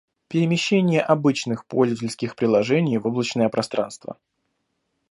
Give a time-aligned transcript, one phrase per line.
[0.29, 4.17] Перемещение обычных пользовательских приложений в облачное пространство.